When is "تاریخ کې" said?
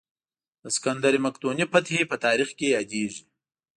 2.25-2.67